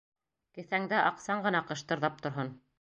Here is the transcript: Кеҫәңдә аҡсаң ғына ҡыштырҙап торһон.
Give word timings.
Кеҫәңдә 0.57 1.03
аҡсаң 1.11 1.45
ғына 1.45 1.63
ҡыштырҙап 1.71 2.21
торһон. 2.27 2.55